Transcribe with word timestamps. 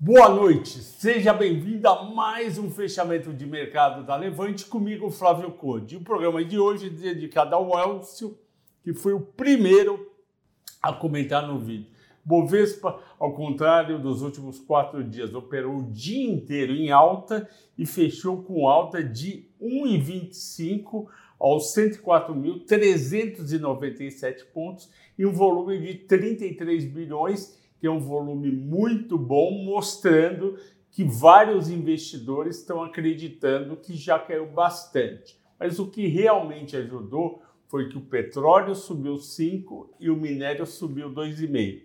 Boa 0.00 0.28
noite, 0.28 0.78
seja 0.78 1.34
bem-vindo 1.34 1.88
a 1.88 2.04
mais 2.04 2.56
um 2.56 2.70
fechamento 2.70 3.32
de 3.32 3.44
mercado 3.44 4.06
da 4.06 4.14
Levante 4.14 4.64
comigo, 4.64 5.10
Flávio 5.10 5.50
Conde. 5.50 5.96
O 5.96 6.04
programa 6.04 6.44
de 6.44 6.56
hoje 6.56 6.86
é 6.86 6.90
dedicado 6.90 7.56
ao 7.56 7.76
Elcio, 7.76 8.38
que 8.84 8.94
foi 8.94 9.12
o 9.12 9.18
primeiro 9.18 10.08
a 10.80 10.92
comentar 10.92 11.48
no 11.48 11.58
vídeo. 11.58 11.90
Bovespa, 12.24 13.00
ao 13.18 13.34
contrário 13.34 13.98
dos 13.98 14.22
últimos 14.22 14.60
quatro 14.60 15.02
dias, 15.02 15.34
operou 15.34 15.78
o 15.78 15.90
dia 15.90 16.30
inteiro 16.30 16.74
em 16.74 16.92
alta 16.92 17.50
e 17.76 17.84
fechou 17.84 18.44
com 18.44 18.68
alta 18.68 19.02
de 19.02 19.48
1,25 19.60 21.08
aos 21.40 21.74
104.397 21.74 24.44
pontos 24.54 24.88
e 25.18 25.26
um 25.26 25.32
volume 25.32 25.80
de 25.80 25.94
33 25.94 26.84
bilhões, 26.84 27.58
é 27.86 27.90
um 27.90 28.00
volume 28.00 28.50
muito 28.50 29.16
bom, 29.16 29.64
mostrando 29.64 30.58
que 30.90 31.04
vários 31.04 31.68
investidores 31.70 32.58
estão 32.58 32.82
acreditando 32.82 33.76
que 33.76 33.94
já 33.94 34.18
caiu 34.18 34.46
bastante. 34.46 35.38
Mas 35.58 35.78
o 35.78 35.90
que 35.90 36.06
realmente 36.06 36.76
ajudou 36.76 37.42
foi 37.68 37.88
que 37.88 37.98
o 37.98 38.02
petróleo 38.02 38.74
subiu 38.74 39.18
5 39.18 39.96
e 40.00 40.10
o 40.10 40.16
minério 40.16 40.66
subiu 40.66 41.10
2,5. 41.10 41.82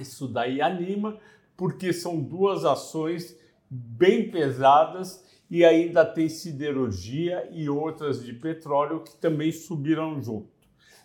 Isso 0.00 0.28
daí 0.28 0.60
anima, 0.60 1.18
porque 1.56 1.92
são 1.92 2.20
duas 2.20 2.64
ações 2.64 3.38
bem 3.70 4.30
pesadas 4.30 5.24
e 5.50 5.64
ainda 5.64 6.04
tem 6.04 6.28
siderurgia 6.28 7.48
e 7.52 7.68
outras 7.68 8.24
de 8.24 8.32
petróleo 8.32 9.02
que 9.02 9.16
também 9.16 9.50
subiram 9.52 10.20
junto. 10.22 10.50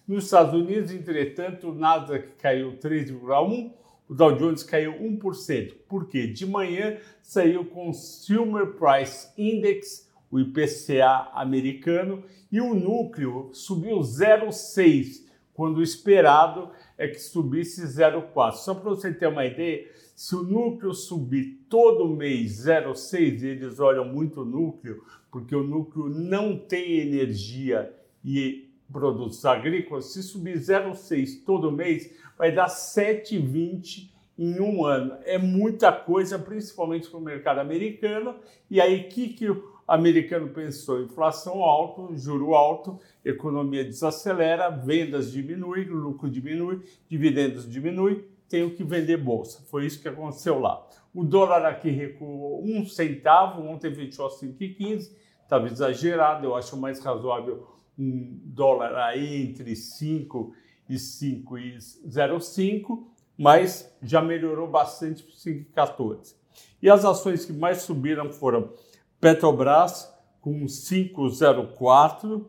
Nos 0.07 0.25
Estados 0.25 0.53
Unidos, 0.53 0.91
entretanto, 0.91 1.69
o 1.69 1.75
Nasdaq 1.75 2.33
caiu 2.37 2.77
3,1%, 2.77 3.71
o 4.07 4.13
Dow 4.13 4.35
Jones 4.35 4.63
caiu 4.63 4.93
1%. 4.93 5.73
Por 5.87 6.07
quê? 6.07 6.27
De 6.27 6.45
manhã 6.45 6.97
saiu 7.21 7.61
o 7.61 7.65
Consumer 7.65 8.73
Price 8.73 9.29
Index, 9.37 10.09
o 10.29 10.39
IPCA 10.39 11.29
americano, 11.33 12.23
e 12.51 12.59
o 12.59 12.73
núcleo 12.73 13.49
subiu 13.53 13.99
0,6%, 13.99 15.23
quando 15.53 15.77
o 15.77 15.83
esperado 15.83 16.71
é 16.97 17.07
que 17.07 17.19
subisse 17.19 17.81
0,4. 17.83 18.53
Só 18.53 18.73
para 18.73 18.89
você 18.89 19.13
ter 19.13 19.27
uma 19.27 19.45
ideia, 19.45 19.87
se 20.15 20.35
o 20.35 20.43
núcleo 20.43 20.93
subir 20.93 21.65
todo 21.69 22.07
mês 22.07 22.65
0,6, 22.65 23.43
eles 23.43 23.79
olham 23.79 24.05
muito 24.05 24.41
o 24.41 24.45
núcleo, 24.45 25.03
porque 25.31 25.55
o 25.55 25.63
núcleo 25.63 26.09
não 26.09 26.57
tem 26.57 26.99
energia 26.99 27.93
e 28.23 28.72
produtos 28.91 29.45
agrícolas, 29.45 30.13
se 30.13 30.21
subir 30.21 30.57
0,6 30.57 31.43
todo 31.45 31.71
mês, 31.71 32.13
vai 32.37 32.51
dar 32.51 32.67
7,20 32.67 34.11
em 34.37 34.59
um 34.59 34.85
ano. 34.85 35.17
É 35.25 35.37
muita 35.37 35.91
coisa, 35.91 36.39
principalmente 36.39 37.09
para 37.09 37.19
o 37.19 37.21
mercado 37.21 37.59
americano. 37.59 38.35
E 38.69 38.81
aí, 38.81 39.03
que, 39.03 39.29
que 39.29 39.49
o 39.49 39.73
americano 39.87 40.49
pensou? 40.49 41.01
Inflação 41.01 41.63
alta, 41.63 42.15
juro 42.17 42.55
alto, 42.55 42.99
economia 43.23 43.83
desacelera, 43.83 44.69
vendas 44.69 45.31
diminuem, 45.31 45.85
lucro 45.85 46.29
diminui, 46.29 46.81
dividendos 47.07 47.69
diminui, 47.69 48.27
tenho 48.49 48.71
que 48.71 48.83
vender 48.83 49.17
bolsa. 49.17 49.63
Foi 49.69 49.85
isso 49.85 50.01
que 50.01 50.07
aconteceu 50.07 50.59
lá. 50.59 50.85
O 51.13 51.23
dólar 51.23 51.65
aqui 51.65 51.89
recuou 51.89 52.63
um 52.63 52.85
centavo, 52.85 53.61
ontem 53.61 53.93
fechou 53.93 54.25
a 54.25 54.29
5,15, 54.29 55.11
estava 55.43 55.67
exagerado, 55.67 56.45
eu 56.45 56.55
acho 56.55 56.75
mais 56.75 56.99
razoável 56.99 57.67
um 57.97 58.39
dólar 58.43 58.95
aí 58.95 59.43
entre 59.43 59.75
5 59.75 60.53
e 60.89 60.95
5,05, 60.95 63.05
mas 63.37 63.95
já 64.01 64.21
melhorou 64.21 64.67
bastante 64.67 65.23
para 65.23 65.33
5,14. 65.33 66.35
E 66.81 66.89
as 66.89 67.05
ações 67.05 67.45
que 67.45 67.53
mais 67.53 67.83
subiram 67.83 68.31
foram 68.31 68.73
Petrobras 69.19 70.11
com 70.41 70.65
5,04, 70.65 72.45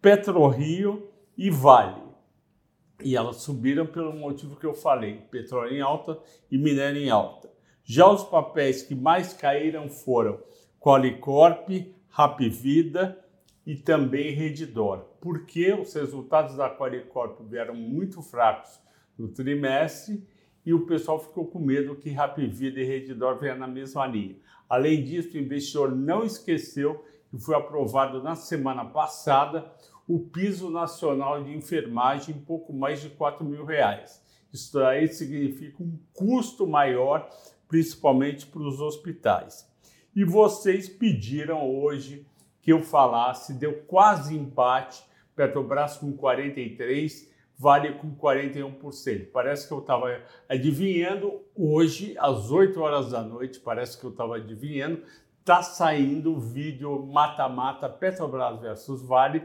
PetroRio 0.00 1.08
e 1.36 1.50
Vale. 1.50 2.00
E 3.02 3.16
elas 3.16 3.38
subiram 3.38 3.86
pelo 3.86 4.12
motivo 4.12 4.54
que 4.54 4.64
eu 4.64 4.74
falei: 4.74 5.16
petróleo 5.30 5.74
em 5.74 5.80
alta 5.80 6.16
e 6.48 6.56
minério 6.56 7.02
em 7.02 7.10
alta. 7.10 7.50
Já 7.84 8.08
os 8.08 8.22
papéis 8.22 8.82
que 8.82 8.94
mais 8.94 9.32
caíram 9.32 9.88
foram 9.88 10.38
Qualicorp, 10.78 11.68
Rapvida 12.08 13.18
e 13.66 13.76
também 13.76 14.32
Redditor, 14.32 15.04
porque 15.20 15.72
os 15.72 15.94
resultados 15.94 16.56
da 16.56 16.68
Qualicorp 16.68 17.40
vieram 17.42 17.74
muito 17.74 18.20
fracos 18.20 18.80
no 19.16 19.28
trimestre 19.28 20.26
e 20.64 20.72
o 20.72 20.86
pessoal 20.86 21.18
ficou 21.18 21.46
com 21.46 21.58
medo 21.58 21.96
que 21.96 22.10
Rapvida 22.10 22.80
e 22.80 22.84
Redditor 22.84 23.38
venham 23.38 23.58
na 23.58 23.66
mesma 23.66 24.06
linha. 24.06 24.36
Além 24.68 25.02
disso, 25.04 25.36
o 25.36 25.40
investidor 25.40 25.94
não 25.94 26.24
esqueceu 26.24 27.04
que 27.30 27.38
foi 27.38 27.54
aprovado 27.54 28.22
na 28.22 28.34
semana 28.34 28.84
passada 28.84 29.72
o 30.06 30.18
piso 30.18 30.70
nacional 30.70 31.42
de 31.42 31.54
enfermagem 31.54 32.36
em 32.36 32.40
pouco 32.40 32.72
mais 32.72 33.00
de 33.00 33.10
4 33.10 33.44
mil 33.44 33.64
reais. 33.64 34.22
Isso 34.52 34.78
aí 34.80 35.08
significa 35.08 35.82
um 35.82 35.98
custo 36.12 36.66
maior, 36.66 37.28
principalmente 37.66 38.46
para 38.46 38.62
os 38.62 38.80
hospitais. 38.80 39.70
E 40.14 40.24
vocês 40.24 40.88
pediram 40.88 41.70
hoje 41.74 42.26
que 42.62 42.72
eu 42.72 42.80
falasse, 42.82 43.52
deu 43.54 43.82
quase 43.82 44.36
empate, 44.36 45.04
Petrobras 45.34 45.96
com 45.96 46.12
43, 46.12 47.30
Vale 47.58 47.92
com 47.94 48.14
41%. 48.16 49.30
Parece 49.30 49.68
que 49.68 49.74
eu 49.74 49.80
estava 49.80 50.20
adivinhando 50.48 51.42
hoje, 51.54 52.14
às 52.18 52.50
8 52.50 52.80
horas 52.80 53.10
da 53.10 53.22
noite, 53.22 53.60
parece 53.60 53.98
que 54.00 54.04
eu 54.04 54.10
estava 54.10 54.36
adivinhando, 54.36 55.02
está 55.38 55.62
saindo 55.62 56.34
o 56.34 56.40
vídeo 56.40 57.04
mata-mata 57.06 57.88
Petrobras 57.88 58.60
versus 58.60 59.02
Vale, 59.02 59.44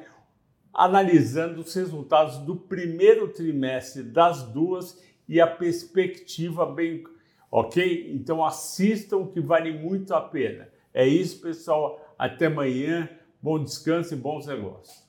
analisando 0.73 1.61
os 1.61 1.73
resultados 1.73 2.37
do 2.39 2.55
primeiro 2.55 3.27
trimestre 3.29 4.03
das 4.03 4.43
duas 4.43 5.01
e 5.27 5.41
a 5.41 5.47
perspectiva 5.47 6.65
bem, 6.65 7.03
ok? 7.51 8.11
Então 8.13 8.45
assistam 8.45 9.27
que 9.27 9.41
vale 9.41 9.71
muito 9.71 10.13
a 10.13 10.21
pena. 10.21 10.69
É 10.93 11.05
isso, 11.05 11.41
pessoal. 11.41 12.06
Até 12.17 12.47
amanhã. 12.47 13.09
Bom 13.41 13.63
descanso 13.63 14.13
e 14.13 14.17
bons 14.17 14.47
negócios. 14.47 15.07